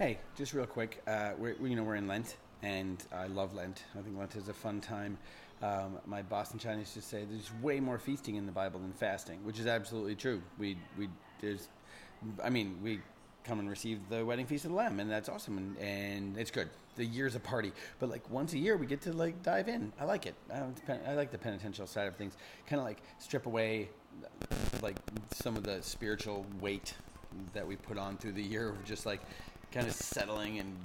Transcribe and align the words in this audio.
Hey, 0.00 0.16
just 0.34 0.54
real 0.54 0.64
quick, 0.64 1.02
uh, 1.06 1.32
we're, 1.36 1.54
we- 1.60 1.68
you 1.68 1.76
know, 1.76 1.82
we're 1.82 1.96
in 1.96 2.08
Lent, 2.08 2.38
and 2.62 3.04
I 3.14 3.26
love 3.26 3.52
Lent. 3.54 3.84
I 3.94 4.00
think 4.00 4.16
Lent 4.16 4.34
is 4.34 4.48
a 4.48 4.54
fun 4.54 4.80
time. 4.80 5.18
Um, 5.62 5.98
my 6.06 6.22
Boston 6.22 6.58
Chinese 6.58 6.94
to 6.94 7.02
say 7.02 7.26
there's 7.30 7.50
way 7.60 7.80
more 7.80 7.98
feasting 7.98 8.36
in 8.36 8.46
the 8.46 8.52
Bible 8.52 8.80
than 8.80 8.94
fasting, 8.94 9.44
which 9.44 9.58
is 9.58 9.66
absolutely 9.66 10.14
true. 10.14 10.40
We, 10.58 10.78
we, 10.96 11.10
there's, 11.42 11.68
I 12.42 12.48
mean, 12.48 12.78
we 12.82 13.00
come 13.44 13.58
and 13.58 13.68
receive 13.68 13.98
the 14.08 14.24
wedding 14.24 14.46
feast 14.46 14.64
of 14.64 14.70
the 14.70 14.76
Lamb, 14.78 15.00
and 15.00 15.10
that's 15.10 15.28
awesome, 15.28 15.58
and, 15.58 15.76
and 15.76 16.38
it's 16.38 16.50
good. 16.50 16.70
The 16.96 17.04
year's 17.04 17.34
a 17.34 17.40
party, 17.40 17.70
but 17.98 18.08
like 18.08 18.22
once 18.30 18.54
a 18.54 18.58
year 18.58 18.78
we 18.78 18.86
get 18.86 19.02
to 19.02 19.12
like 19.12 19.42
dive 19.42 19.68
in. 19.68 19.92
I 20.00 20.06
like 20.06 20.24
it. 20.24 20.34
I 20.50 21.12
like 21.12 21.30
the 21.30 21.36
penitential 21.36 21.86
side 21.86 22.06
of 22.08 22.16
things. 22.16 22.38
Kind 22.66 22.80
of 22.80 22.86
like 22.86 23.02
strip 23.18 23.44
away 23.44 23.90
like 24.80 24.96
some 25.30 25.58
of 25.58 25.62
the 25.62 25.82
spiritual 25.82 26.46
weight 26.58 26.94
that 27.52 27.66
we 27.66 27.76
put 27.76 27.98
on 27.98 28.16
through 28.16 28.32
the 28.32 28.42
year 28.42 28.70
of 28.70 28.84
just 28.84 29.06
like 29.06 29.20
kind 29.72 29.86
of 29.86 29.92
settling 29.92 30.58
and 30.58 30.76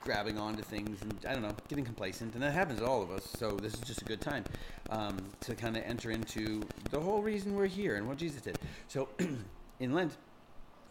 grabbing 0.00 0.38
onto 0.38 0.62
things 0.62 1.00
and 1.02 1.14
I 1.28 1.32
don't 1.32 1.42
know, 1.42 1.54
getting 1.68 1.84
complacent, 1.84 2.34
and 2.34 2.42
that 2.42 2.52
happens 2.52 2.80
to 2.80 2.86
all 2.86 3.02
of 3.02 3.10
us. 3.10 3.24
So 3.38 3.52
this 3.52 3.74
is 3.74 3.80
just 3.80 4.02
a 4.02 4.04
good 4.04 4.20
time 4.20 4.44
um, 4.90 5.18
to 5.40 5.54
kind 5.54 5.76
of 5.76 5.84
enter 5.84 6.10
into 6.10 6.62
the 6.90 7.00
whole 7.00 7.22
reason 7.22 7.54
we're 7.54 7.66
here 7.66 7.96
and 7.96 8.08
what 8.08 8.16
Jesus 8.16 8.40
did. 8.40 8.58
So 8.88 9.08
in 9.80 9.92
Lent, 9.92 10.16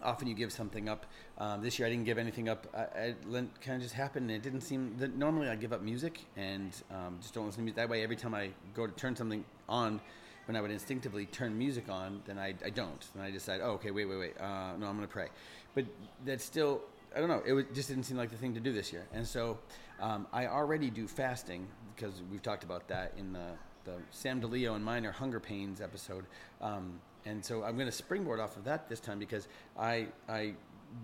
often 0.02 0.28
you 0.28 0.34
give 0.34 0.52
something 0.52 0.88
up. 0.88 1.06
Um, 1.38 1.62
this 1.62 1.80
year 1.80 1.88
I 1.88 1.92
didn't 1.92 2.06
give 2.06 2.18
anything 2.18 2.50
up. 2.50 2.68
I, 2.74 2.80
I, 2.80 3.16
Lent 3.28 3.62
kind 3.62 3.78
of 3.78 3.82
just 3.82 3.96
happened. 3.96 4.30
And 4.30 4.38
it 4.38 4.44
didn't 4.44 4.62
seem 4.62 4.96
that 5.00 5.16
normally 5.16 5.50
I 5.50 5.56
give 5.56 5.74
up 5.74 5.82
music 5.82 6.22
and 6.38 6.72
um, 6.92 7.18
just 7.22 7.34
don't 7.34 7.46
listen 7.46 7.62
to 7.62 7.64
music. 7.64 7.78
That 7.78 7.90
way, 7.90 8.04
every 8.04 8.16
time 8.16 8.34
I 8.34 8.50
go 8.74 8.88
to 8.88 8.94
turn 8.94 9.16
something 9.16 9.44
on, 9.68 10.00
when 10.46 10.56
I 10.56 10.62
would 10.62 10.72
instinctively 10.72 11.26
turn 11.28 11.58
music 11.58 11.90
on, 11.90 12.22
then 12.26 12.40
I, 12.40 12.56
I 12.66 12.70
don't. 12.72 13.06
Then 13.14 13.24
I 13.24 13.30
decide, 13.30 13.62
oh, 13.62 13.72
okay, 13.72 13.92
wait, 13.92 14.06
wait, 14.06 14.18
wait. 14.18 14.42
Uh, 14.42 14.76
no, 14.78 14.88
I'm 14.88 14.96
going 14.96 15.02
to 15.02 15.08
pray. 15.08 15.28
But 15.76 15.86
that's 16.26 16.44
still, 16.44 16.82
I 17.16 17.20
don't 17.20 17.30
know. 17.30 17.42
It 17.46 17.54
was, 17.54 17.66
just 17.74 17.90
didn't 17.90 18.04
seem 18.04 18.18
like 18.18 18.30
the 18.30 18.38
thing 18.38 18.54
to 18.54 18.60
do 18.60 18.72
this 18.72 18.94
year. 18.94 19.06
And 19.14 19.26
so 19.26 19.58
um, 20.00 20.28
I 20.32 20.48
already 20.48 20.90
do 20.90 21.08
fasting 21.08 21.68
because 21.96 22.22
we've 22.32 22.44
talked 22.44 22.64
about 22.64 22.88
that 22.88 23.14
in 23.18 23.34
the, 23.34 23.48
the 23.86 23.94
Sam 24.12 24.42
DeLeo 24.42 24.76
and 24.76 24.84
Minor 24.84 25.12
Hunger 25.12 25.40
Pains 25.40 25.82
episode. 25.82 26.26
Um, 26.62 27.00
and 27.26 27.44
so 27.44 27.64
I'm 27.64 27.76
going 27.76 27.88
to 27.88 27.92
springboard 27.92 28.40
off 28.40 28.58
of 28.58 28.64
that 28.66 28.88
this 28.90 29.00
time 29.00 29.20
because 29.20 29.48
I, 29.78 30.08
I 30.28 30.54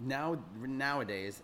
now 0.03 0.37
nowadays 0.59 1.41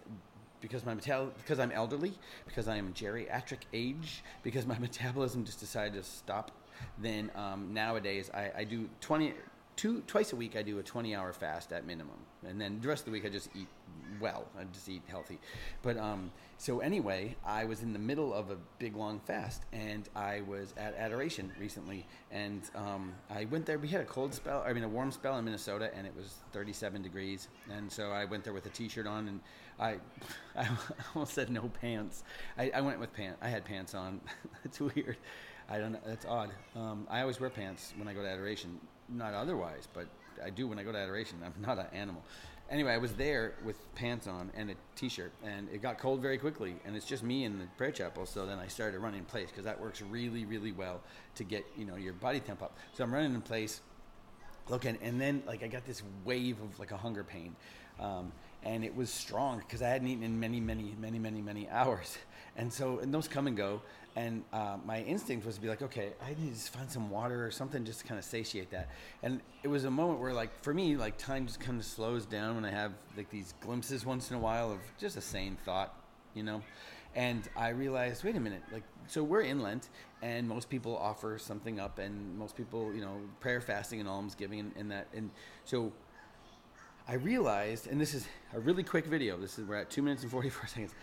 because 0.62 0.86
my 0.86 0.94
metal 0.94 1.32
because 1.38 1.60
I'm 1.60 1.72
elderly, 1.72 2.14
because 2.46 2.68
I 2.68 2.78
am 2.78 2.94
geriatric 2.94 3.62
age, 3.74 4.24
because 4.44 4.66
my 4.66 4.78
metabolism 4.80 5.44
just 5.44 5.60
decided 5.60 5.94
to 5.94 6.04
stop. 6.04 6.52
Then 7.00 7.32
um, 7.36 7.74
nowadays 7.74 8.32
I, 8.34 8.52
I 8.60 8.64
do 8.64 8.90
20 9.02 9.34
two 9.76 10.02
twice 10.08 10.34
a 10.34 10.36
week 10.36 10.56
I 10.56 10.62
do 10.62 10.80
a 10.80 10.84
20 10.84 11.16
hour 11.16 11.34
fast 11.34 11.72
at 11.74 11.86
minimum, 11.86 12.18
and 12.48 12.60
then 12.60 12.80
the 12.82 12.88
rest 12.88 13.02
of 13.02 13.06
the 13.06 13.12
week 13.12 13.26
I 13.26 13.30
just 13.30 13.50
eat 13.56 13.68
well. 14.20 14.46
I 14.58 14.64
just 14.66 14.88
eat 14.90 15.02
healthy. 15.08 15.40
But 15.82 15.98
um, 15.98 16.32
so 16.58 16.80
anyway, 16.80 17.36
I 17.46 17.66
was 17.66 17.82
in 17.82 17.94
the 17.94 18.00
middle 18.00 18.34
of 18.34 18.52
a 18.52 18.58
big 18.78 18.96
long 18.96 19.20
fast, 19.20 19.64
and 19.74 20.08
I 20.16 20.42
was 20.48 20.74
at 20.78 20.96
Adoration 20.96 21.52
recently, 21.60 22.06
and 22.32 22.62
um, 22.76 23.14
I 23.30 23.46
went 23.46 23.66
there. 23.66 23.80
We 23.80 23.88
had 23.88 24.02
a 24.02 24.06
cold 24.06 24.34
spell, 24.34 24.64
I 24.66 24.74
mean 24.74 24.84
a 24.84 24.90
warm 24.90 25.12
spell 25.12 25.38
in 25.38 25.46
Minnesota, 25.46 25.90
and 25.96 26.06
it 26.06 26.16
was 26.16 26.36
37 26.54 27.02
degrees, 27.02 27.48
and 27.72 27.92
so 27.92 28.12
I 28.12 28.26
went 28.26 28.44
there 28.44 28.54
with 28.54 28.66
a 28.66 28.70
t-shirt 28.70 29.08
on, 29.08 29.28
and 29.28 29.40
I, 29.80 29.98
I 30.56 30.68
almost 31.16 31.34
said 31.34 31.50
no 31.50 31.72
pants. 31.82 32.24
I, 32.58 32.72
I 32.76 32.82
went 32.82 33.00
with 33.00 33.14
pants. 33.14 33.40
I 33.42 33.50
had 33.50 33.66
pants 33.66 33.96
on. 33.96 34.22
That's 34.64 34.80
weird. 34.80 35.18
I 35.70 35.80
don't 35.80 35.94
know. 35.94 36.00
That's 36.06 36.26
odd. 36.26 36.52
Um, 36.76 37.08
I 37.10 37.22
always 37.22 37.40
wear 37.40 37.50
pants 37.50 37.94
when 37.98 38.08
I 38.08 38.14
go 38.14 38.22
to 38.22 38.30
adoration. 38.30 38.80
Not 39.12 39.34
otherwise, 39.34 39.88
but 39.94 40.08
I 40.44 40.50
do 40.50 40.68
when 40.68 40.80
I 40.80 40.84
go 40.84 40.92
to 40.92 40.98
adoration. 40.98 41.40
I'm 41.44 41.54
not 41.62 41.78
an 41.78 41.88
animal. 41.94 42.24
Anyway, 42.70 42.94
I 42.94 42.98
was 42.98 43.14
there 43.14 43.56
with 43.66 43.76
pants 43.96 44.28
on 44.28 44.50
and 44.56 44.72
a 44.72 44.76
t-shirt, 44.96 45.34
and 45.44 45.68
it 45.74 45.82
got 45.82 46.00
cold 46.00 46.22
very 46.22 46.38
quickly. 46.38 46.76
And 46.86 46.96
it's 46.96 47.06
just 47.06 47.22
me 47.22 47.44
in 47.44 47.60
the 47.60 47.66
prayer 47.78 47.92
chapel. 47.92 48.26
So 48.26 48.46
then 48.46 48.60
I 48.60 48.68
started 48.68 49.00
running 49.00 49.20
in 49.20 49.26
place 49.26 49.50
because 49.50 49.66
that 49.66 49.80
works 49.80 50.02
really, 50.02 50.46
really 50.46 50.72
well 50.72 51.02
to 51.36 51.44
get 51.44 51.66
you 51.78 51.86
know 51.86 51.98
your 51.98 52.14
body 52.14 52.40
temp 52.40 52.64
up. 52.64 52.78
So 52.94 53.04
I'm 53.04 53.14
running 53.14 53.36
in 53.36 53.42
place, 53.42 53.82
looking, 54.70 54.98
and 55.02 55.20
then 55.20 55.44
like 55.46 55.64
I 55.64 55.68
got 55.68 55.86
this 55.86 56.02
wave 56.24 56.62
of 56.62 56.80
like 56.80 56.92
a 56.92 56.98
hunger 56.98 57.26
pain, 57.26 57.58
um, 58.00 58.32
and 58.64 58.84
it 58.84 58.96
was 58.96 59.10
strong 59.10 59.60
because 59.60 59.82
I 59.82 59.90
hadn't 59.90 60.08
eaten 60.08 60.24
in 60.24 60.40
many, 60.40 60.60
many, 60.60 60.96
many, 61.00 61.20
many, 61.20 61.42
many 61.42 61.70
hours, 61.72 62.18
and 62.58 62.72
so 62.72 63.00
and 63.00 63.14
those 63.14 63.28
come 63.28 63.48
and 63.48 63.58
go. 63.58 63.82
And 64.16 64.44
uh, 64.52 64.76
my 64.86 65.02
instinct 65.04 65.46
was 65.46 65.56
to 65.56 65.62
be 65.62 65.70
like, 65.70 65.82
okay, 65.82 66.12
I 66.22 66.36
need 66.38 66.54
to 66.54 66.72
find 66.72 66.92
some 66.92 67.10
water 67.10 67.46
or 67.46 67.50
something 67.50 67.86
just 67.86 68.02
to 68.02 68.06
kind 68.06 68.20
of 68.20 68.26
satiate 68.26 68.70
that. 68.72 68.90
And 69.24 69.40
it 69.64 69.70
was 69.70 69.86
a 69.86 69.92
moment 69.92 70.20
where, 70.20 70.34
like, 70.34 70.50
for 70.62 70.74
me, 70.74 70.98
like 70.98 71.18
time 71.18 71.48
just 71.48 71.62
kind 71.62 71.80
of 71.80 71.86
slows 71.86 72.26
down 72.26 72.56
when 72.56 72.66
I 72.66 72.72
have 72.72 72.92
like 73.16 73.30
these 73.30 73.54
glimpses 73.62 74.06
once 74.06 74.30
in 74.30 74.36
a 74.36 74.40
while 74.40 74.70
of 74.70 74.80
just 75.00 75.16
a 75.16 75.22
sane 75.22 75.58
thought, 75.64 75.96
you 76.34 76.44
know. 76.44 76.62
And 77.16 77.48
I 77.56 77.70
realized, 77.70 78.24
wait 78.24 78.36
a 78.36 78.40
minute, 78.40 78.64
like, 78.72 78.84
so 79.08 79.24
we're 79.24 79.42
in 79.42 79.62
Lent, 79.62 79.90
and 80.22 80.48
most 80.48 80.70
people 80.70 80.98
offer 80.98 81.38
something 81.38 81.80
up, 81.80 82.00
and 82.00 82.38
most 82.38 82.56
people, 82.56 82.94
you 82.94 83.02
know, 83.02 83.18
prayer, 83.42 83.60
fasting, 83.60 84.00
and 84.00 84.08
almsgiving, 84.08 84.60
and, 84.60 84.72
and 84.78 84.92
that. 84.92 85.08
And 85.14 85.30
so 85.66 85.92
I 87.12 87.16
realized, 87.16 87.88
and 87.88 88.00
this 88.00 88.14
is 88.14 88.26
a 88.54 88.60
really 88.62 88.84
quick 88.84 89.06
video. 89.06 89.36
This 89.36 89.60
is 89.60 89.68
we're 89.68 89.76
at 89.76 89.90
two 89.90 90.02
minutes 90.02 90.22
and 90.24 90.32
forty 90.32 90.48
four 90.48 90.66
seconds. 90.68 90.96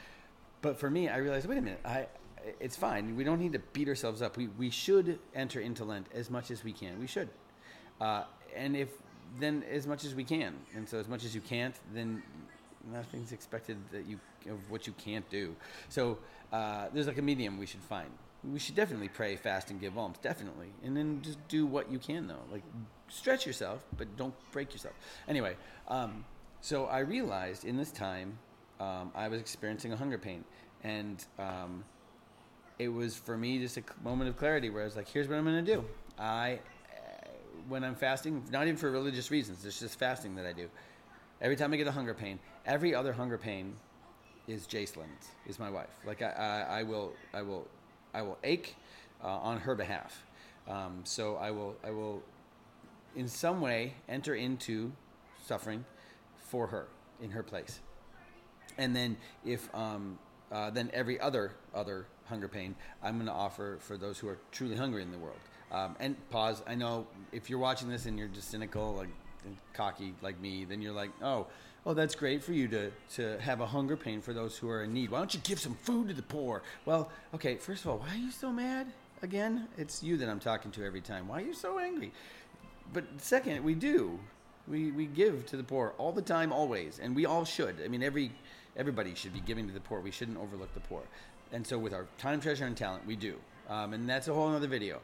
But 0.62 0.80
for 0.80 0.91
me, 0.91 1.10
I 1.10 1.19
realized, 1.19 1.46
wait 1.46 1.58
a 1.58 1.60
minute, 1.60 1.80
I 1.84 2.06
it's 2.60 2.76
fine. 2.76 3.14
We 3.14 3.24
don't 3.24 3.38
need 3.38 3.52
to 3.52 3.58
beat 3.58 3.88
ourselves 3.88 4.22
up. 4.22 4.38
We 4.38 4.46
we 4.46 4.70
should 4.70 5.19
enter 5.34 5.60
into 5.60 5.84
Lent 5.84 6.06
as 6.14 6.30
much 6.30 6.50
as 6.50 6.64
we 6.64 6.72
can. 6.72 6.98
We 6.98 7.06
should, 7.06 7.28
uh, 8.00 8.24
and 8.56 8.74
if 8.74 8.88
then 9.38 9.62
as 9.70 9.86
much 9.86 10.06
as 10.06 10.14
we 10.14 10.24
can, 10.24 10.54
and 10.74 10.88
so 10.88 10.98
as 10.98 11.08
much 11.08 11.26
as 11.26 11.34
you 11.34 11.42
can't, 11.42 11.74
then 11.92 12.22
nothing's 12.90 13.32
expected 13.32 13.76
that 13.92 14.06
you 14.06 14.19
of 14.48 14.70
what 14.70 14.86
you 14.86 14.94
can't 14.94 15.28
do. 15.28 15.54
So 15.90 16.16
uh, 16.54 16.86
there's 16.90 17.06
like 17.06 17.19
a 17.19 17.22
medium 17.22 17.58
we 17.58 17.66
should 17.66 17.82
find. 17.82 18.08
We 18.44 18.59
should 18.59 18.76
definitely 18.76 19.09
pray, 19.09 19.37
fast, 19.37 19.71
and 19.71 19.81
give 19.81 19.99
alms, 19.99 20.19
definitely, 20.22 20.69
and 20.84 20.97
then 20.97 21.21
just 21.22 21.38
do 21.49 21.66
what 21.66 21.91
you 21.91 21.99
can 21.99 22.28
though. 22.28 22.43
Like 22.53 22.62
stretch 23.09 23.47
yourself, 23.47 23.84
but 23.97 24.16
don't 24.16 24.34
break 24.53 24.72
yourself. 24.72 24.94
Anyway, 25.26 25.56
um, 25.88 26.25
so 26.60 26.87
I 26.87 27.00
realized 27.00 27.65
in 27.65 27.76
this 27.76 27.91
time 27.91 28.38
um, 28.81 29.10
I 29.15 29.28
was 29.28 29.41
experiencing 29.41 29.93
a 29.93 29.97
hunger 29.97 30.19
pain, 30.19 30.44
and 30.84 31.25
um, 31.38 31.84
it 32.78 32.88
was 32.88 33.16
for 33.16 33.37
me 33.37 33.59
just 33.59 33.76
a 33.76 33.82
moment 34.04 34.31
of 34.31 34.37
clarity 34.37 34.70
where 34.70 34.82
I 34.82 34.84
was 34.84 34.97
like, 34.97 35.09
"Here's 35.09 35.28
what 35.28 35.37
I'm 35.37 35.44
going 35.44 35.65
to 35.65 35.75
do. 35.75 35.84
I, 36.19 36.60
uh, 36.94 37.28
when 37.69 37.84
I'm 37.84 37.94
fasting, 37.94 38.44
not 38.50 38.65
even 38.65 38.76
for 38.76 38.91
religious 38.91 39.31
reasons, 39.31 39.65
it's 39.65 39.81
just 39.81 39.99
fasting 39.99 40.34
that 40.37 40.47
I 40.47 40.53
do. 40.53 40.69
Every 41.41 41.56
time 41.56 41.72
I 41.72 41.76
get 41.76 41.87
a 41.87 41.93
hunger 41.93 42.15
pain, 42.15 42.38
every 42.66 42.94
other 42.94 43.12
hunger 43.12 43.38
pain 43.38 43.75
is 44.49 44.66
Jacelyn's, 44.66 45.28
is 45.47 45.59
my 45.59 45.70
wife. 45.70 45.91
Like 46.05 46.22
I, 46.22 46.31
I, 46.31 46.78
I 46.81 46.82
will, 46.82 47.12
I 47.32 47.43
will, 47.43 47.66
I 48.19 48.23
will 48.23 48.39
ache 48.43 48.75
uh, 49.23 49.29
on 49.29 49.61
her 49.61 49.77
behalf. 49.77 50.25
Um, 50.69 51.01
so 51.05 51.37
I 51.37 51.53
will, 51.53 51.77
I 51.84 51.91
will, 51.93 52.21
in 53.15 53.29
some 53.29 53.61
way, 53.61 53.95
enter 54.09 54.34
into 54.34 54.91
suffering 55.47 55.84
for 56.37 56.67
her 56.67 56.89
in 57.23 57.31
her 57.31 57.45
place. 57.45 57.79
And 58.77 58.95
then 58.95 59.17
if 59.45 59.73
um, 59.75 60.19
uh, 60.51 60.71
then 60.71 60.91
every 60.93 61.21
other 61.21 61.53
other 61.75 62.06
hunger 62.27 62.49
pain 62.49 62.75
I'm 63.03 63.15
going 63.15 63.27
to 63.27 63.33
offer 63.33 63.79
for 63.81 63.97
those 63.97 64.19
who 64.19 64.29
are 64.29 64.39
truly 64.53 64.77
hungry 64.77 65.03
in 65.03 65.12
the 65.12 65.19
world. 65.19 65.39
Um, 65.71 65.97
and 66.00 66.17
pause. 66.31 66.62
I 66.67 66.75
know 66.75 67.06
if 67.33 67.49
you're 67.49 67.59
watching 67.59 67.89
this 67.89 68.06
and 68.06 68.19
you're 68.19 68.29
just 68.29 68.50
cynical, 68.50 68.95
like 68.95 69.11
and 69.44 69.56
cocky 69.72 70.15
like 70.22 70.41
me, 70.41 70.65
then 70.65 70.82
you're 70.82 70.93
like, 70.93 71.10
oh, 71.22 71.47
oh, 71.87 71.94
that's 71.94 72.15
great 72.15 72.43
for 72.43 72.53
you 72.53 72.69
to 72.69 72.91
to 73.15 73.38
have 73.41 73.60
a 73.60 73.66
hunger 73.66 73.97
pain 73.97 74.21
for 74.21 74.32
those 74.32 74.56
who 74.56 74.69
are 74.69 74.84
in 74.84 74.93
need. 74.93 75.10
Why 75.10 75.19
don't 75.19 75.32
you 75.34 75.41
give 75.43 75.59
some 75.59 75.75
food 75.75 76.09
to 76.09 76.15
the 76.15 76.22
poor? 76.22 76.62
Well, 76.84 77.10
okay. 77.34 77.56
First 77.56 77.84
of 77.84 77.91
all, 77.91 77.99
why 77.99 78.12
are 78.15 78.19
you 78.19 78.31
so 78.31 78.53
mad? 78.53 78.87
Again, 79.22 79.69
it's 79.76 80.03
you 80.03 80.16
that 80.19 80.28
I'm 80.28 80.38
talking 80.38 80.71
to 80.72 80.84
every 80.84 81.00
time. 81.00 81.26
Why 81.26 81.43
are 81.43 81.44
you 81.44 81.54
so 81.54 81.78
angry? 81.78 82.12
But 82.93 83.04
second, 83.19 83.65
we 83.65 83.75
do. 83.75 84.19
We, 84.69 84.93
we 84.93 85.06
give 85.06 85.47
to 85.47 85.56
the 85.56 85.65
poor 85.65 85.94
all 85.99 86.12
the 86.12 86.22
time, 86.22 86.53
always, 86.53 86.99
and 86.99 87.16
we 87.16 87.25
all 87.25 87.44
should. 87.44 87.76
I 87.82 87.88
mean, 87.88 88.03
every 88.03 88.31
everybody 88.76 89.15
should 89.15 89.32
be 89.32 89.40
giving 89.40 89.67
to 89.67 89.73
the 89.73 89.81
poor. 89.81 90.00
We 90.00 90.11
shouldn't 90.11 90.38
overlook 90.38 90.73
the 90.75 90.81
poor. 90.81 91.02
And 91.52 91.67
so, 91.67 91.79
with 91.79 91.94
our 91.94 92.06
time, 92.19 92.40
treasure, 92.40 92.67
and 92.67 92.76
talent, 92.76 93.06
we 93.06 93.17
do. 93.17 93.37
Um, 93.69 93.94
and 93.94 94.08
that's 94.08 94.29
a 94.29 94.35
whole 94.35 94.49
other 94.49 94.67
video. 94.67 95.00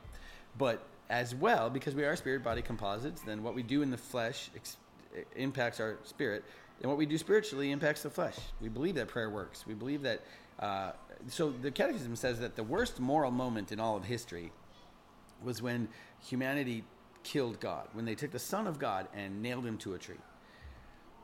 But 0.59 0.83
as 1.11 1.35
well, 1.35 1.71
because 1.71 1.95
we 1.95 2.05
are 2.05 2.17
spirit 2.17 2.43
body 2.43 2.63
composites, 2.63 3.21
then 3.23 3.43
what 3.43 3.55
we 3.55 3.63
do 3.63 3.83
in 3.83 3.91
the 3.91 3.97
flesh 3.97 4.51
ex- 4.57 4.77
impacts 5.37 5.81
our 5.81 5.99
spirit, 6.05 6.45
and 6.81 6.89
what 6.89 6.99
we 6.99 7.07
do 7.07 7.19
spiritually 7.19 7.71
impacts 7.71 8.03
the 8.03 8.11
flesh. 8.11 8.37
We 8.61 8.69
believe 8.69 8.95
that 8.97 9.09
prayer 9.09 9.31
works. 9.31 9.67
We 9.67 9.75
believe 9.75 10.03
that. 10.03 10.23
Uh, 10.59 10.93
so 11.29 11.51
the 11.51 11.71
Catechism 11.71 12.17
says 12.17 12.41
that 12.41 12.57
the 12.57 12.63
worst 12.63 13.01
moral 13.01 13.31
moment 13.31 13.73
in 13.73 13.81
all 13.81 13.97
of 13.97 14.05
history 14.05 14.53
was 15.43 15.63
when 15.63 15.89
humanity 16.21 16.85
killed 17.23 17.61
God, 17.61 17.89
when 17.93 18.05
they 18.05 18.15
took 18.15 18.31
the 18.31 18.39
Son 18.39 18.67
of 18.67 18.79
God 18.79 19.09
and 19.15 19.43
nailed 19.43 19.65
him 19.65 19.79
to 19.79 19.95
a 19.95 19.99
tree. 19.99 20.21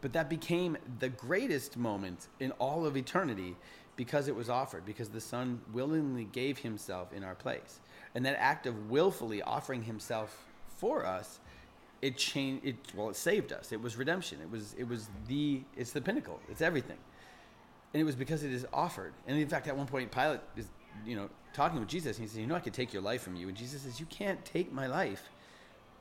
But 0.00 0.12
that 0.15 0.31
became 0.31 0.79
the 0.99 1.11
greatest 1.11 1.76
moment 1.76 2.29
in 2.38 2.53
all 2.53 2.87
of 2.87 2.97
eternity 2.97 3.56
because 3.97 4.29
it 4.29 4.35
was 4.35 4.49
offered, 4.49 4.87
because 4.87 5.11
the 5.11 5.21
Son 5.21 5.61
willingly 5.73 6.25
gave 6.25 6.59
himself 6.59 7.12
in 7.12 7.23
our 7.23 7.35
place. 7.35 7.81
And 8.15 8.25
that 8.27 8.37
act 8.41 8.67
of 8.67 8.91
willfully 8.91 9.43
offering 9.43 9.83
himself 9.85 10.45
for 10.79 11.07
us, 11.07 11.41
it 12.03 12.17
changed 12.17 12.67
it 12.67 12.77
well, 12.95 13.11
it 13.11 13.17
saved 13.17 13.53
us. 13.53 13.73
It 13.73 13.81
was 13.81 13.97
redemption. 13.97 14.41
It 14.43 14.51
was 14.51 14.75
it 14.79 14.89
was 14.89 15.09
the 15.29 15.62
it's 15.77 15.93
the 15.93 16.01
pinnacle. 16.01 16.41
It's 16.51 16.62
everything. 16.62 16.99
and 17.93 18.01
it 18.01 18.05
was 18.05 18.17
because 18.17 18.45
it 18.45 18.53
is 18.53 18.67
offered. 18.73 19.12
And 19.27 19.39
in 19.39 19.49
fact, 19.49 19.67
at 19.69 19.77
one 19.77 19.87
point, 19.87 20.11
Pilate 20.12 20.41
is, 20.57 20.69
you 21.07 21.17
know, 21.17 21.29
talking 21.53 21.81
with 21.81 21.89
Jesus, 21.89 22.17
and 22.19 22.25
he 22.25 22.29
says, 22.29 22.39
"You 22.39 22.47
know, 22.47 22.55
I 22.55 22.61
could 22.61 22.75
take 22.75 22.93
your 22.93 23.03
life 23.03 23.23
from 23.23 23.37
you." 23.37 23.49
And 23.49 23.57
Jesus 23.57 23.83
says, 23.83 23.99
"You 24.01 24.07
can't 24.07 24.45
take 24.45 24.73
my 24.73 24.87
life. 24.87 25.29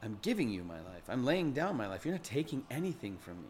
I'm 0.04 0.20
giving 0.22 0.50
you 0.50 0.64
my 0.64 0.80
life. 0.82 1.04
I'm 1.10 1.26
laying 1.26 1.52
down 1.54 1.76
my 1.78 1.88
life. 1.88 2.06
You're 2.06 2.14
not 2.16 2.24
taking 2.24 2.66
anything 2.70 3.18
from 3.18 3.42
me." 3.42 3.50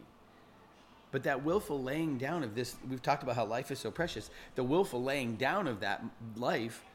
But 1.12 1.24
that 1.24 1.44
willful 1.44 1.82
laying 1.82 2.18
down 2.18 2.44
of 2.44 2.56
this, 2.56 2.76
we've 2.90 3.02
talked 3.02 3.24
about 3.24 3.36
how 3.36 3.46
life 3.46 3.72
is 3.72 3.80
so 3.80 3.92
precious. 3.92 4.30
The 4.56 4.64
willful 4.64 5.04
laying 5.04 5.36
down 5.38 5.68
of 5.68 5.80
that 5.82 6.04
life, 6.36 6.86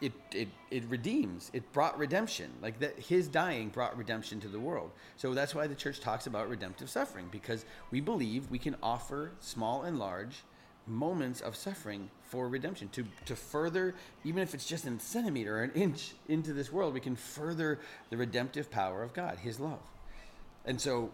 it, 0.00 0.12
it, 0.32 0.48
it 0.70 0.84
redeems. 0.88 1.50
It 1.52 1.72
brought 1.72 1.98
redemption. 1.98 2.50
Like 2.62 2.78
that, 2.80 2.98
his 2.98 3.28
dying 3.28 3.68
brought 3.68 3.96
redemption 3.96 4.40
to 4.40 4.48
the 4.48 4.60
world. 4.60 4.90
So 5.16 5.34
that's 5.34 5.54
why 5.54 5.66
the 5.66 5.74
church 5.74 6.00
talks 6.00 6.26
about 6.26 6.48
redemptive 6.48 6.88
suffering, 6.88 7.28
because 7.30 7.64
we 7.90 8.00
believe 8.00 8.50
we 8.50 8.58
can 8.58 8.76
offer 8.82 9.32
small 9.40 9.82
and 9.82 9.98
large 9.98 10.44
moments 10.86 11.40
of 11.40 11.54
suffering 11.54 12.10
for 12.22 12.48
redemption 12.48 12.88
to, 12.88 13.04
to 13.26 13.36
further 13.36 13.94
even 14.24 14.42
if 14.42 14.54
it's 14.54 14.66
just 14.66 14.86
a 14.86 14.98
centimeter 14.98 15.58
or 15.58 15.62
an 15.62 15.70
inch 15.74 16.14
into 16.28 16.52
this 16.54 16.72
world 16.72 16.94
we 16.94 17.00
can 17.00 17.14
further 17.14 17.78
the 18.08 18.16
redemptive 18.16 18.70
power 18.70 19.02
of 19.02 19.12
god 19.12 19.36
his 19.38 19.60
love 19.60 19.80
and 20.64 20.80
so 20.80 21.10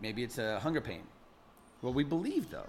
maybe 0.00 0.22
it's 0.22 0.38
a 0.38 0.60
hunger 0.60 0.80
pain 0.80 1.02
well, 1.82 1.92
we 1.92 2.04
believe 2.04 2.50
though 2.50 2.66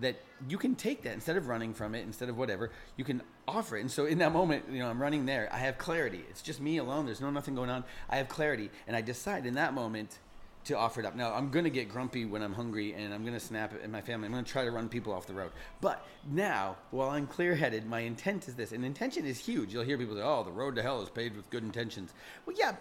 that 0.00 0.16
you 0.48 0.58
can 0.58 0.74
take 0.74 1.02
that 1.02 1.12
instead 1.12 1.36
of 1.36 1.48
running 1.48 1.74
from 1.74 1.94
it, 1.94 2.02
instead 2.02 2.28
of 2.28 2.36
whatever, 2.36 2.70
you 2.96 3.04
can 3.04 3.22
offer 3.46 3.76
it. 3.76 3.80
And 3.80 3.90
so 3.90 4.06
in 4.06 4.18
that 4.18 4.32
moment, 4.32 4.64
you 4.70 4.78
know, 4.78 4.88
I'm 4.88 5.00
running 5.00 5.26
there. 5.26 5.48
I 5.52 5.58
have 5.58 5.78
clarity. 5.78 6.24
It's 6.30 6.42
just 6.42 6.60
me 6.60 6.78
alone. 6.78 7.06
There's 7.06 7.20
no 7.20 7.30
nothing 7.30 7.54
going 7.54 7.70
on. 7.70 7.84
I 8.08 8.16
have 8.16 8.28
clarity, 8.28 8.70
and 8.86 8.96
I 8.96 9.00
decide 9.00 9.46
in 9.46 9.54
that 9.54 9.74
moment 9.74 10.18
to 10.62 10.76
offer 10.76 11.00
it 11.00 11.06
up. 11.06 11.16
Now 11.16 11.32
I'm 11.32 11.50
gonna 11.50 11.70
get 11.70 11.88
grumpy 11.88 12.26
when 12.26 12.42
I'm 12.42 12.52
hungry, 12.52 12.92
and 12.92 13.14
I'm 13.14 13.24
gonna 13.24 13.40
snap 13.40 13.72
at 13.82 13.88
my 13.90 14.02
family. 14.02 14.26
I'm 14.26 14.32
gonna 14.32 14.44
try 14.44 14.64
to 14.64 14.70
run 14.70 14.88
people 14.88 15.12
off 15.12 15.26
the 15.26 15.34
road. 15.34 15.52
But 15.80 16.06
now, 16.30 16.76
while 16.90 17.10
I'm 17.10 17.26
clear-headed, 17.26 17.86
my 17.86 18.00
intent 18.00 18.46
is 18.46 18.54
this, 18.54 18.72
and 18.72 18.84
intention 18.84 19.24
is 19.24 19.38
huge. 19.38 19.72
You'll 19.72 19.84
hear 19.84 19.96
people 19.96 20.16
say, 20.16 20.22
"Oh, 20.22 20.44
the 20.44 20.50
road 20.50 20.76
to 20.76 20.82
hell 20.82 21.02
is 21.02 21.08
paved 21.08 21.36
with 21.36 21.48
good 21.48 21.62
intentions." 21.62 22.12
Well, 22.44 22.56
yeah, 22.58 22.76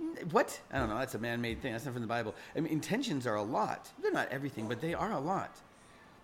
mm, 0.00 0.32
what? 0.32 0.60
I 0.72 0.78
don't 0.78 0.88
know. 0.88 0.98
That's 0.98 1.16
a 1.16 1.18
man-made 1.18 1.60
thing. 1.60 1.72
That's 1.72 1.84
not 1.84 1.94
from 1.94 2.02
the 2.02 2.08
Bible. 2.08 2.36
I 2.56 2.60
mean, 2.60 2.72
intentions 2.72 3.26
are 3.26 3.34
a 3.34 3.42
lot. 3.42 3.90
They're 4.00 4.12
not 4.12 4.28
everything, 4.30 4.68
but 4.68 4.80
they 4.80 4.94
are 4.94 5.12
a 5.12 5.20
lot. 5.20 5.60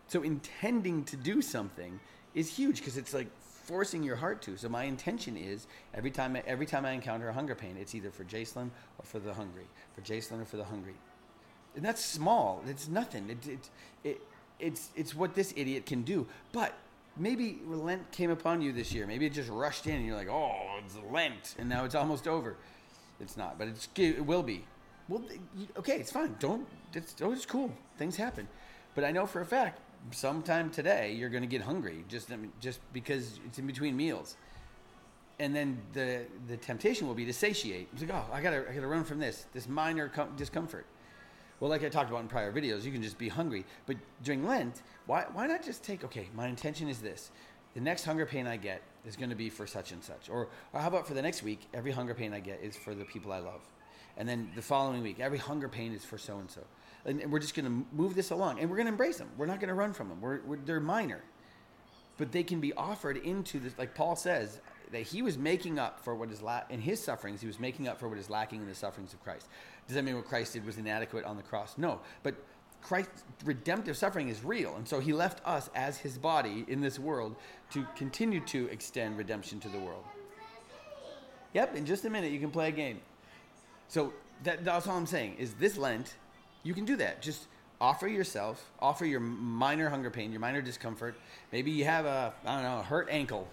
So 0.09 0.23
intending 0.23 1.05
to 1.05 1.17
do 1.17 1.43
something 1.43 1.99
is 2.35 2.49
huge 2.49 2.79
because 2.79 2.97
it's 2.97 3.15
like 3.15 3.29
forcing 3.65 4.03
your 4.03 4.17
heart 4.17 4.43
to. 4.43 4.57
So 4.57 4.69
my 4.69 4.85
intention 4.85 5.37
is 5.37 5.67
every 5.95 6.11
time 6.11 6.37
every 6.47 6.67
time 6.67 6.85
I 6.85 6.93
encounter 6.93 7.29
a 7.29 7.33
hunger 7.33 7.55
pain, 7.55 7.77
it's 7.79 7.95
either 7.95 8.11
for 8.11 8.25
Jacelyn 8.25 8.71
or 8.99 9.05
for 9.05 9.19
the 9.19 9.33
hungry, 9.35 9.67
for 9.95 10.03
Jacelyn 10.03 10.43
or 10.43 10.45
for 10.45 10.57
the 10.57 10.65
hungry. 10.65 10.95
And 11.75 11.85
that's 11.85 12.05
small. 12.05 12.63
It's 12.69 12.89
nothing. 12.89 13.31
It, 13.31 13.49
it, 13.49 13.71
it, 14.05 14.21
it's 14.61 14.91
it's 14.95 15.15
what 15.15 15.35
this 15.35 15.53
idiot 15.57 15.87
can 15.87 16.03
do. 16.03 16.27
But 16.53 16.75
maybe 17.17 17.59
Lent 17.67 18.11
came 18.13 18.31
upon 18.31 18.61
you 18.61 18.73
this 18.73 18.93
year. 18.93 19.07
Maybe 19.07 19.27
it 19.27 19.33
just 19.33 19.51
rushed 19.51 19.87
in, 19.87 19.97
and 19.97 20.07
you're 20.07 20.17
like, 20.17 20.29
oh, 20.29 20.79
it's 20.85 20.97
Lent, 21.11 21.57
and 21.59 21.69
now 21.69 21.85
it's 21.85 21.95
almost 21.95 22.29
over. 22.29 22.57
It's 23.21 23.37
not, 23.37 23.59
but 23.59 23.69
it's 23.69 23.89
it 23.97 24.25
will 24.25 24.43
be. 24.43 24.65
Well, 25.09 25.25
okay, 25.79 25.97
it's 25.97 26.13
fine. 26.13 26.37
Don't. 26.39 26.67
It's 26.93 27.15
oh, 27.23 27.33
it's 27.33 27.47
cool. 27.47 27.73
Things 27.97 28.17
happen, 28.17 28.47
but 28.95 29.05
I 29.05 29.11
know 29.11 29.27
for 29.27 29.41
a 29.41 29.47
fact 29.47 29.81
sometime 30.11 30.71
today 30.71 31.13
you're 31.13 31.29
going 31.29 31.43
to 31.43 31.49
get 31.49 31.63
hungry 31.63 32.05
just 32.09 32.31
just 32.61 32.81
because 32.93 33.41
it's 33.47 33.59
in 33.59 33.67
between 33.67 33.97
meals, 33.97 34.37
and 35.39 35.55
then 35.55 35.79
the 35.93 36.23
the 36.49 36.57
temptation 36.57 37.07
will 37.07 37.15
be 37.15 37.25
to 37.25 37.33
satiate. 37.33 37.89
It's 37.93 38.03
like, 38.03 38.13
oh, 38.13 38.25
I 38.33 38.41
gotta 38.41 38.65
I 38.69 38.75
gotta 38.75 38.87
run 38.87 39.05
from 39.05 39.19
this 39.19 39.47
this 39.53 39.69
minor 39.69 40.09
com- 40.09 40.35
discomfort. 40.37 40.87
Well, 41.61 41.71
like 41.71 41.85
I 41.85 41.89
talked 41.89 42.11
about 42.11 42.23
in 42.23 42.29
prior 42.29 42.53
videos, 42.53 42.83
you 42.83 42.93
can 42.93 43.03
just 43.03 43.17
be 43.17 43.29
hungry. 43.29 43.65
But 43.87 43.97
during 44.23 44.45
Lent, 44.45 44.83
why 45.07 45.27
why 45.33 45.47
not 45.47 45.65
just 45.65 45.83
take? 45.83 46.05
Okay, 46.05 46.29
my 46.35 46.49
intention 46.49 46.89
is 46.89 46.99
this. 46.99 47.31
The 47.75 47.81
next 47.81 48.05
hunger 48.05 48.25
pain 48.25 48.47
I 48.47 48.57
get 48.57 48.83
is 49.05 49.17
going 49.17 49.31
to 49.31 49.37
be 49.37 49.51
for 49.51 49.67
such 49.67 49.91
and 49.91 50.03
such. 50.03 50.31
Or, 50.31 50.49
or 50.73 50.81
how 50.81 50.89
about 50.89 51.07
for 51.09 51.15
the 51.15 51.23
next 51.23 51.43
week, 51.43 51.61
every 51.75 51.91
hunger 51.91 52.15
pain 52.15 52.33
I 52.33 52.41
get 52.41 52.61
is 52.63 52.77
for 52.77 52.95
the 52.95 53.05
people 53.05 53.33
I 53.33 53.39
love. 53.39 53.61
And 54.17 54.29
then 54.29 54.53
the 54.55 54.63
following 54.63 55.03
week, 55.03 55.19
every 55.19 55.39
hunger 55.39 55.69
pain 55.69 55.93
is 55.93 56.05
for 56.05 56.17
so 56.17 56.39
and 56.39 56.49
so. 56.49 56.61
And 57.07 57.31
we're 57.31 57.39
just 57.39 57.55
going 57.55 57.67
to 57.67 57.87
move 57.95 58.15
this 58.15 58.31
along 58.31 58.61
and 58.61 58.71
we're 58.71 58.77
going 58.77 58.87
to 58.87 58.93
embrace 58.93 59.19
them. 59.19 59.29
We're 59.37 59.47
not 59.47 59.61
going 59.61 59.69
to 59.69 59.75
run 59.75 59.93
from 59.93 60.09
them. 60.09 60.21
We're, 60.21 60.41
we're, 60.41 60.57
they're 60.57 60.81
minor. 60.81 61.23
But 62.17 62.33
they 62.33 62.43
can 62.43 62.61
be 62.61 62.73
offered 62.75 63.17
into 63.19 63.59
this, 63.59 63.77
like 63.77 63.95
Paul 63.95 64.17
says, 64.17 64.61
that 64.93 65.03
he 65.03 65.23
was 65.23 65.37
making 65.37 65.79
up 65.79 66.01
for 66.01 66.15
what 66.15 66.31
is 66.31 66.41
la- 66.41 66.63
in 66.71 66.81
his 66.81 67.03
sufferings, 67.03 67.41
he 67.41 67.47
was 67.47 67.59
making 67.59 67.89
up 67.89 67.99
for 67.99 68.09
what 68.09 68.19
is 68.19 68.31
lacking 68.31 68.61
in 68.61 68.69
the 68.69 68.75
sufferings 68.75 69.13
of 69.13 69.23
Christ. 69.23 69.49
Does 69.87 69.97
that 69.97 70.05
mean 70.05 70.15
what 70.15 70.25
Christ 70.25 70.53
did 70.53 70.65
was 70.65 70.79
inadequate 70.79 71.25
on 71.25 71.37
the 71.37 71.43
cross? 71.43 71.77
No. 71.77 72.01
But 72.23 72.37
Christ's 72.81 73.25
redemptive 73.45 73.97
suffering 73.97 74.29
is 74.29 74.45
real. 74.45 74.77
And 74.77 74.87
so 74.87 75.01
he 75.01 75.13
left 75.13 75.41
us 75.47 75.71
as 75.75 75.99
his 75.99 76.19
body 76.19 76.65
in 76.69 76.81
this 76.81 76.99
world 76.99 77.35
to 77.73 77.87
continue 77.97 78.41
to 78.41 78.67
extend 78.69 79.19
redemption 79.19 79.59
to 79.61 79.69
the 79.69 79.79
world. 79.79 80.05
Yep, 81.55 81.77
in 81.77 81.87
just 81.87 82.05
a 82.05 82.11
minute 82.11 82.31
you 82.31 82.41
can 82.41 82.51
play 82.51 82.69
a 82.69 82.73
game. 82.73 83.01
So 83.89 84.13
that, 84.43 84.65
that's 84.65 84.87
all 84.87 84.97
I'm 84.97 85.07
saying 85.07 85.37
is 85.39 85.55
this 85.55 85.77
Lent, 85.77 86.15
you 86.65 86.75
can 86.75 86.85
do 86.85 86.97
that. 86.97 87.23
Just 87.23 87.47
offer 87.81 88.09
yourself, 88.09 88.71
offer 88.81 89.05
your 89.05 89.21
minor 89.21 89.89
hunger 89.89 90.11
pain, 90.11 90.33
your 90.33 90.41
minor 90.41 90.63
discomfort. 90.63 91.15
Maybe 91.53 91.71
you 91.71 91.85
have 91.85 92.07
a, 92.07 92.35
I 92.45 92.55
don't 92.55 92.65
know, 92.65 92.81
a 92.81 92.83
hurt 92.83 93.09
ankle. 93.11 93.47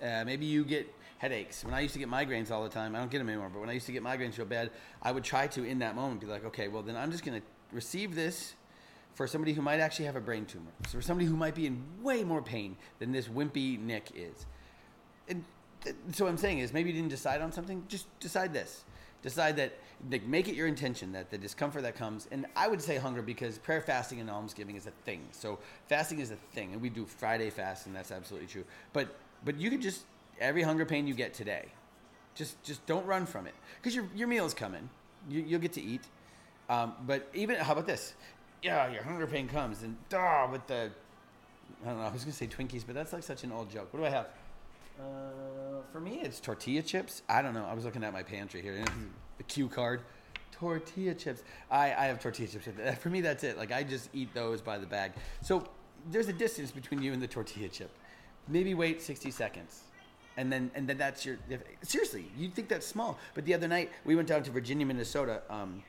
Uh, 0.00 0.24
maybe 0.24 0.46
you 0.46 0.64
get 0.64 0.86
headaches. 1.18 1.64
When 1.64 1.74
I 1.74 1.80
used 1.80 1.94
to 1.94 1.98
get 1.98 2.08
migraines 2.08 2.50
all 2.50 2.62
the 2.62 2.68
time, 2.68 2.94
I 2.94 2.98
don't 2.98 3.10
get 3.10 3.18
them 3.18 3.28
anymore, 3.28 3.50
but 3.52 3.58
when 3.58 3.68
I 3.68 3.72
used 3.72 3.86
to 3.86 3.92
get 3.92 4.04
migraines 4.04 4.38
real 4.38 4.46
bad, 4.46 4.70
I 5.02 5.10
would 5.10 5.24
try 5.24 5.48
to, 5.48 5.64
in 5.64 5.80
that 5.80 5.96
moment, 5.96 6.20
be 6.20 6.26
like, 6.26 6.44
okay, 6.44 6.68
well, 6.68 6.82
then 6.82 6.96
I'm 6.96 7.10
just 7.10 7.24
going 7.24 7.40
to 7.40 7.46
receive 7.72 8.14
this 8.14 8.54
for 9.14 9.26
somebody 9.26 9.52
who 9.52 9.62
might 9.62 9.80
actually 9.80 10.04
have 10.04 10.14
a 10.14 10.20
brain 10.20 10.46
tumor, 10.46 10.70
so 10.86 10.92
for 10.92 11.02
somebody 11.02 11.26
who 11.26 11.36
might 11.36 11.56
be 11.56 11.66
in 11.66 11.82
way 12.00 12.22
more 12.22 12.40
pain 12.40 12.76
than 13.00 13.10
this 13.10 13.26
wimpy 13.26 13.80
Nick 13.80 14.12
is. 14.14 14.46
And 15.28 15.44
th- 15.82 15.96
so 16.12 16.24
what 16.24 16.30
I'm 16.30 16.36
saying 16.36 16.60
is 16.60 16.72
maybe 16.72 16.90
you 16.90 16.94
didn't 16.96 17.10
decide 17.10 17.40
on 17.40 17.50
something, 17.50 17.82
just 17.88 18.06
decide 18.20 18.52
this. 18.52 18.84
Decide 19.22 19.56
that, 19.56 19.72
make 20.26 20.48
it 20.48 20.54
your 20.54 20.66
intention 20.66 21.12
that 21.12 21.30
the 21.30 21.38
discomfort 21.38 21.82
that 21.82 21.96
comes, 21.96 22.28
and 22.30 22.46
I 22.54 22.68
would 22.68 22.80
say 22.80 22.96
hunger 22.96 23.22
because 23.22 23.58
prayer, 23.58 23.80
fasting, 23.80 24.20
and 24.20 24.30
almsgiving 24.30 24.76
is 24.76 24.86
a 24.86 24.92
thing. 25.04 25.26
So 25.32 25.58
fasting 25.86 26.20
is 26.20 26.30
a 26.30 26.36
thing, 26.36 26.72
and 26.72 26.80
we 26.80 26.88
do 26.88 27.04
Friday 27.04 27.50
fast, 27.50 27.86
and 27.86 27.94
that's 27.94 28.12
absolutely 28.12 28.48
true. 28.48 28.64
But 28.92 29.16
but 29.44 29.58
you 29.58 29.70
could 29.70 29.82
just 29.82 30.04
every 30.40 30.62
hunger 30.62 30.86
pain 30.86 31.06
you 31.06 31.14
get 31.14 31.34
today, 31.34 31.66
just 32.34 32.62
just 32.62 32.84
don't 32.86 33.06
run 33.06 33.26
from 33.26 33.46
it 33.46 33.54
because 33.76 33.94
your 33.94 34.06
your 34.14 34.28
meal 34.28 34.46
is 34.46 34.54
coming. 34.54 34.88
You, 35.28 35.42
you'll 35.46 35.60
get 35.60 35.72
to 35.72 35.82
eat. 35.82 36.02
Um, 36.68 36.92
but 37.06 37.28
even 37.34 37.56
how 37.56 37.72
about 37.72 37.86
this? 37.86 38.14
yeah, 38.62 38.90
your 38.90 39.02
hunger 39.02 39.26
pain 39.26 39.48
comes, 39.48 39.82
and 39.82 39.96
duh, 40.08 40.48
with 40.50 40.66
the, 40.66 40.90
I 41.84 41.88
don't 41.88 41.98
know, 41.98 42.04
I 42.04 42.10
was 42.10 42.24
gonna 42.24 42.32
say 42.32 42.46
Twinkies, 42.46 42.84
but 42.84 42.94
that's 42.94 43.12
like 43.12 43.22
such 43.22 43.44
an 43.44 43.52
old 43.52 43.70
joke. 43.70 43.88
What 43.92 44.00
do 44.00 44.06
I 44.06 44.10
have? 44.10 44.26
Uh, 44.98 45.67
for 45.92 46.00
me, 46.00 46.20
it's 46.22 46.40
tortilla 46.40 46.82
chips. 46.82 47.22
I 47.28 47.42
don't 47.42 47.54
know. 47.54 47.64
I 47.64 47.74
was 47.74 47.84
looking 47.84 48.04
at 48.04 48.12
my 48.12 48.22
pantry 48.22 48.62
here, 48.62 48.84
the 49.36 49.42
cue 49.44 49.68
card. 49.68 50.02
Tortilla 50.52 51.14
chips. 51.14 51.42
I, 51.70 51.86
I 51.86 52.06
have 52.06 52.20
tortilla 52.20 52.48
chips. 52.48 52.68
For 53.00 53.10
me, 53.10 53.20
that's 53.20 53.44
it. 53.44 53.56
Like 53.56 53.70
I 53.70 53.84
just 53.84 54.10
eat 54.12 54.34
those 54.34 54.60
by 54.60 54.76
the 54.76 54.86
bag. 54.86 55.12
So 55.40 55.64
there's 56.10 56.28
a 56.28 56.32
distance 56.32 56.72
between 56.72 57.00
you 57.00 57.12
and 57.12 57.22
the 57.22 57.28
tortilla 57.28 57.68
chip. 57.68 57.90
Maybe 58.48 58.74
wait 58.74 59.00
60 59.00 59.30
seconds 59.30 59.82
and 60.36 60.52
then 60.52 60.70
and 60.74 60.88
then 60.88 60.96
that's 60.96 61.26
your 61.26 61.36
seriously 61.82 62.30
you'd 62.36 62.54
think 62.54 62.68
that's 62.68 62.86
small 62.86 63.18
but 63.34 63.44
the 63.44 63.52
other 63.52 63.66
night 63.66 63.90
we 64.04 64.14
went 64.14 64.28
down 64.28 64.40
to 64.40 64.52
virginia 64.52 64.86
minnesota 64.86 65.42
um, 65.50 65.82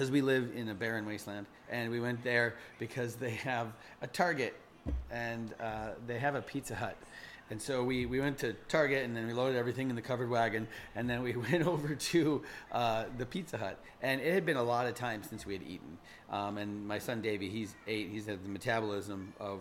because 0.00 0.10
we 0.10 0.22
live 0.22 0.50
in 0.56 0.70
a 0.70 0.74
barren 0.74 1.04
wasteland, 1.04 1.44
and 1.68 1.90
we 1.90 2.00
went 2.00 2.24
there 2.24 2.54
because 2.78 3.16
they 3.16 3.32
have 3.32 3.66
a 4.00 4.06
Target 4.06 4.54
and 5.10 5.52
uh, 5.60 5.90
they 6.06 6.18
have 6.18 6.34
a 6.34 6.40
Pizza 6.40 6.74
Hut. 6.74 6.96
And 7.50 7.60
so 7.60 7.82
we, 7.82 8.06
we 8.06 8.20
went 8.20 8.38
to 8.38 8.52
Target 8.68 9.04
and 9.04 9.16
then 9.16 9.26
we 9.26 9.32
loaded 9.32 9.56
everything 9.56 9.90
in 9.90 9.96
the 9.96 10.02
covered 10.02 10.30
wagon 10.30 10.68
and 10.94 11.10
then 11.10 11.22
we 11.22 11.36
went 11.52 11.66
over 11.66 11.94
to 11.94 12.42
uh, 12.72 13.04
the 13.18 13.26
Pizza 13.26 13.58
Hut. 13.58 13.78
And 14.02 14.20
it 14.20 14.32
had 14.32 14.46
been 14.46 14.56
a 14.56 14.62
lot 14.62 14.86
of 14.86 14.94
time 14.94 15.22
since 15.22 15.44
we 15.44 15.54
had 15.54 15.62
eaten. 15.62 15.98
Um, 16.30 16.58
and 16.58 16.86
my 16.86 16.98
son 16.98 17.20
Davey, 17.20 17.48
he's 17.48 17.74
eight, 17.86 18.08
he's 18.10 18.26
had 18.26 18.44
the 18.44 18.48
metabolism 18.48 19.34
of, 19.40 19.60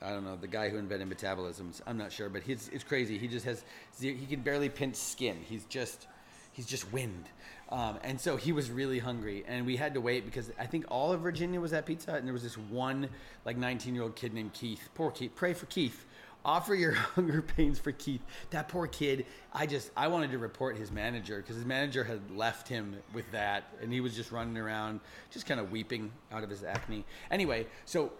I 0.00 0.10
don't 0.10 0.24
know, 0.24 0.36
the 0.36 0.46
guy 0.46 0.70
who 0.70 0.78
invented 0.78 1.08
metabolisms. 1.10 1.82
I'm 1.86 1.98
not 1.98 2.12
sure, 2.12 2.28
but 2.28 2.42
he's, 2.42 2.70
it's 2.72 2.84
crazy. 2.84 3.18
He 3.18 3.28
just 3.28 3.44
has, 3.44 3.62
he 4.00 4.14
can 4.14 4.40
barely 4.40 4.70
pinch 4.70 4.96
skin. 4.96 5.36
He's 5.46 5.64
just, 5.66 6.06
he's 6.52 6.66
just 6.66 6.90
wind. 6.92 7.24
Um, 7.70 7.98
and 8.02 8.18
so 8.18 8.36
he 8.36 8.52
was 8.52 8.70
really 8.70 8.98
hungry, 8.98 9.44
and 9.46 9.66
we 9.66 9.76
had 9.76 9.92
to 9.94 10.00
wait 10.00 10.24
because 10.24 10.50
I 10.58 10.64
think 10.64 10.86
all 10.88 11.12
of 11.12 11.20
Virginia 11.20 11.60
was 11.60 11.74
at 11.74 11.84
Pizza 11.84 12.12
Hut, 12.12 12.18
and 12.18 12.26
there 12.26 12.32
was 12.32 12.42
this 12.42 12.56
one 12.56 13.10
like 13.44 13.58
19 13.58 13.94
year 13.94 14.04
old 14.04 14.16
kid 14.16 14.32
named 14.32 14.54
Keith. 14.54 14.88
Poor 14.94 15.10
Keith. 15.10 15.32
Pray 15.34 15.52
for 15.52 15.66
Keith. 15.66 16.06
Offer 16.44 16.74
your 16.74 16.92
hunger 17.14 17.42
pains 17.42 17.78
for 17.78 17.92
Keith. 17.92 18.22
That 18.50 18.68
poor 18.68 18.86
kid. 18.86 19.26
I 19.52 19.66
just 19.66 19.90
I 19.96 20.08
wanted 20.08 20.30
to 20.32 20.38
report 20.38 20.76
his 20.76 20.90
manager 20.90 21.38
because 21.38 21.56
his 21.56 21.64
manager 21.64 22.04
had 22.04 22.20
left 22.30 22.68
him 22.68 22.96
with 23.12 23.30
that, 23.32 23.64
and 23.82 23.92
he 23.92 24.00
was 24.00 24.14
just 24.14 24.32
running 24.32 24.56
around, 24.56 25.00
just 25.30 25.46
kind 25.46 25.60
of 25.60 25.70
weeping 25.70 26.12
out 26.32 26.44
of 26.44 26.50
his 26.50 26.62
acne. 26.62 27.04
Anyway, 27.30 27.66
so 27.84 28.12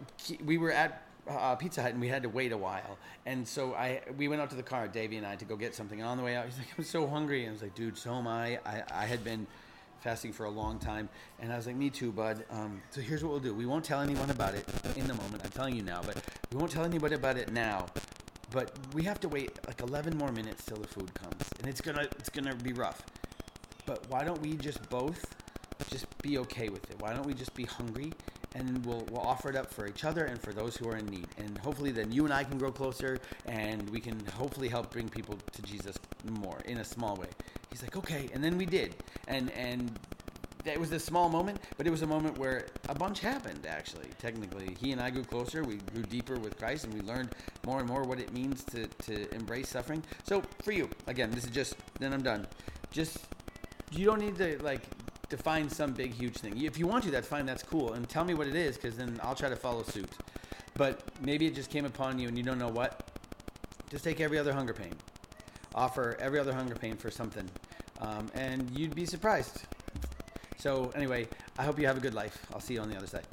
we 0.45 0.59
were 0.59 0.73
at 0.73 1.05
uh, 1.29 1.55
Pizza 1.57 1.83
Hut 1.83 1.93
and 1.93 2.01
we 2.01 2.09
had 2.09 2.23
to 2.23 2.29
wait 2.29 2.53
a 2.53 2.57
while. 2.57 2.99
And 3.27 3.47
so 3.47 3.75
I 3.75 4.03
we 4.17 4.29
went 4.29 4.41
out 4.41 4.51
to 4.51 4.57
the 4.57 4.63
car, 4.63 4.89
Davey 4.89 5.17
and 5.17 5.27
I, 5.27 5.37
to 5.37 5.45
go 5.45 5.57
get 5.57 5.75
something. 5.75 6.01
And 6.01 6.09
on 6.09 6.17
the 6.17 6.25
way 6.25 6.37
out, 6.37 6.47
he's 6.47 6.59
like, 6.59 6.69
"I'm 6.77 6.85
so 6.85 7.07
hungry." 7.07 7.43
And 7.43 7.51
I 7.51 7.53
was 7.53 7.63
like, 7.63 7.75
"Dude, 7.75 7.99
so 7.99 8.15
am 8.15 8.27
I." 8.27 8.59
I, 8.65 8.83
I 8.93 9.07
had 9.07 9.25
been 9.25 9.47
fasting 10.00 10.33
for 10.33 10.45
a 10.45 10.50
long 10.50 10.78
time, 10.78 11.09
and 11.40 11.52
I 11.52 11.57
was 11.57 11.67
like, 11.67 11.76
"Me 11.76 11.90
too, 11.90 12.12
bud." 12.12 12.45
Um, 12.50 12.83
so 12.90 13.00
here's 13.00 13.23
what 13.23 13.31
we'll 13.31 13.40
do: 13.40 13.55
we 13.55 13.67
won't 13.67 13.85
tell 13.85 14.00
anyone 14.00 14.31
about 14.31 14.55
it 14.55 14.67
in 14.97 15.07
the 15.07 15.14
moment. 15.14 15.43
I'm 15.45 15.50
telling 15.50 15.76
you 15.76 15.83
now, 15.83 16.00
but 16.05 16.17
we 16.52 16.59
won't 16.59 16.71
tell 16.71 16.85
anybody 16.85 17.14
about 17.14 17.37
it 17.37 17.52
now. 17.52 17.87
But 18.50 18.73
we 18.95 19.02
have 19.02 19.21
to 19.21 19.28
wait 19.28 19.50
like 19.67 19.83
11 19.83 20.17
more 20.17 20.33
minutes 20.33 20.64
till 20.64 20.78
the 20.78 20.88
food 20.88 21.12
comes, 21.14 21.50
and 21.59 21.69
it's 21.69 21.81
gonna 21.81 22.09
it's 22.19 22.31
gonna 22.31 22.55
be 22.57 22.73
rough. 22.73 23.02
But 23.87 24.09
why 24.11 24.25
don't 24.25 24.40
we 24.40 24.55
just 24.55 24.88
both 24.88 25.35
just 25.90 26.07
be 26.23 26.38
okay 26.38 26.69
with 26.69 26.88
it? 26.90 27.00
Why 27.00 27.12
don't 27.12 27.26
we 27.26 27.35
just 27.35 27.55
be 27.55 27.64
hungry 27.64 28.12
and 28.55 28.85
we'll, 28.85 29.07
we'll 29.11 29.23
offer 29.23 29.50
it 29.50 29.57
up 29.57 29.73
for 29.73 29.87
each 29.87 30.05
other 30.05 30.25
and 30.25 30.40
for 30.40 30.52
those 30.52 30.76
who 30.76 30.88
are 30.88 30.97
in 30.97 31.07
need. 31.07 31.28
And 31.38 31.59
hopefully, 31.59 31.90
then 31.90 32.11
you 32.12 32.25
and 32.25 32.33
I 32.33 32.45
can 32.45 32.59
grow 32.59 32.73
closer 32.73 33.19
and 33.47 33.88
we 33.90 34.00
can 34.00 34.25
hopefully 34.37 34.69
help 34.69 34.90
bring 34.90 35.09
people 35.09 35.38
to 35.52 35.62
Jesus 35.62 35.97
more 36.25 36.61
in 36.64 36.78
a 36.78 36.85
small 36.85 37.17
way. 37.17 37.28
He's 37.71 37.83
like, 37.83 37.97
okay. 37.97 38.28
And 38.33 38.43
then 38.43 38.57
we 38.57 38.67
did. 38.67 38.95
And, 39.26 39.50
and 39.52 39.99
it 40.64 40.78
was 40.78 40.93
a 40.93 41.00
small 41.00 41.28
moment, 41.28 41.61
but 41.76 41.87
it 41.87 41.90
was 41.90 42.02
a 42.02 42.07
moment 42.07 42.38
where 42.38 42.67
a 42.88 42.95
bunch 42.95 43.21
happened, 43.21 43.67
actually. 43.67 44.09
Technically, 44.19 44.76
he 44.81 44.93
and 44.93 45.00
I 45.00 45.11
grew 45.11 45.25
closer. 45.25 45.62
We 45.62 45.76
grew 45.76 46.02
deeper 46.02 46.38
with 46.38 46.59
Christ, 46.59 46.85
and 46.85 46.95
we 46.95 47.00
learned 47.00 47.31
more 47.64 47.78
and 47.78 47.88
more 47.88 48.02
what 48.02 48.19
it 48.19 48.33
means 48.33 48.64
to, 48.64 48.87
to 48.87 49.35
embrace 49.35 49.69
suffering. 49.69 50.02
So, 50.25 50.43
for 50.62 50.73
you, 50.73 50.88
again, 51.07 51.31
this 51.31 51.45
is 51.45 51.50
just, 51.50 51.75
then 51.99 52.12
I'm 52.12 52.23
done. 52.23 52.47
Just, 52.90 53.19
you 53.93 54.05
don't 54.05 54.21
need 54.21 54.37
to, 54.37 54.62
like, 54.62 54.83
define 55.28 55.68
some 55.68 55.92
big, 55.92 56.14
huge 56.14 56.37
thing. 56.37 56.62
If 56.62 56.78
you 56.78 56.87
want 56.87 57.04
to, 57.04 57.11
that's 57.11 57.28
fine, 57.28 57.47
that's 57.47 57.62
cool. 57.62 57.92
And 57.92 58.08
tell 58.08 58.25
me 58.25 58.35
what 58.35 58.47
it 58.47 58.54
is, 58.54 58.76
because 58.76 58.97
then 58.97 59.20
I'll 59.23 59.35
try 59.35 59.49
to 59.49 59.56
follow 59.56 59.82
suit. 59.82 60.11
But 60.75 61.02
maybe 61.20 61.47
it 61.47 61.54
just 61.54 61.70
came 61.70 61.85
upon 61.85 62.18
you 62.18 62.28
and 62.28 62.37
you 62.37 62.44
don't 62.44 62.58
know 62.58 62.68
what. 62.68 63.02
Just 63.90 64.04
take 64.04 64.20
every 64.20 64.38
other 64.38 64.52
hunger 64.52 64.73
pain. 64.73 64.92
Offer 65.75 66.16
every 66.20 66.38
other 66.38 66.52
hunger 66.52 66.75
pain 66.75 66.97
for 66.97 67.11
something. 67.11 67.49
Um, 68.00 68.28
and 68.35 68.70
you'd 68.78 68.94
be 68.94 69.06
surprised. 69.06 69.62
So, 70.58 70.92
anyway, 70.94 71.28
I 71.58 71.64
hope 71.64 71.78
you 71.78 71.87
have 71.87 71.97
a 71.97 72.00
good 72.00 72.14
life. 72.14 72.47
I'll 72.52 72.61
see 72.61 72.75
you 72.75 72.80
on 72.80 72.88
the 72.88 72.97
other 72.97 73.06
side. 73.06 73.26